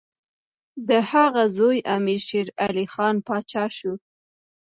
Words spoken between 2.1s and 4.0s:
شېرعلي خان پاچا شو.